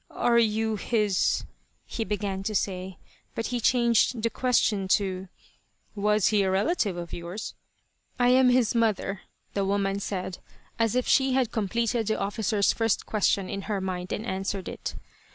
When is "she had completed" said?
11.07-12.07